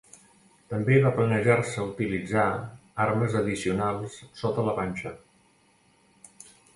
També 0.69 0.95
va 1.01 1.09
planejar-se 1.17 1.83
utilitzar 1.89 2.45
armes 3.05 3.35
addicionals 3.41 4.15
sota 4.43 4.65
la 4.69 4.73
panxa. 4.83 5.13